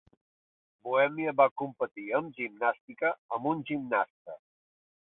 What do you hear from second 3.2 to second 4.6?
amb un gimnasta.